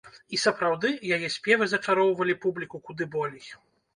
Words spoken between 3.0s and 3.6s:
болей.